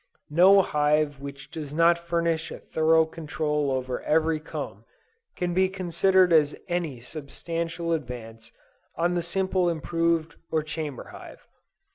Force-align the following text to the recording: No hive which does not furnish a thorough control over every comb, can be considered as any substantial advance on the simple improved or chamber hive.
No 0.31 0.63
hive 0.63 1.19
which 1.19 1.51
does 1.51 1.75
not 1.75 1.95
furnish 1.95 2.49
a 2.49 2.57
thorough 2.57 3.05
control 3.05 3.69
over 3.69 4.01
every 4.01 4.39
comb, 4.39 4.83
can 5.35 5.53
be 5.53 5.69
considered 5.69 6.33
as 6.33 6.55
any 6.67 6.99
substantial 6.99 7.93
advance 7.93 8.51
on 8.95 9.13
the 9.13 9.21
simple 9.21 9.69
improved 9.69 10.37
or 10.49 10.63
chamber 10.63 11.09
hive. 11.09 11.45